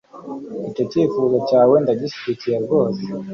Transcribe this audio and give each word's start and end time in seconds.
icyo 0.69 0.83
cyifuzo 0.91 1.37
cyawe 1.49 1.75
ndagishyigikiye 1.83 2.57
rwose. 2.65 3.03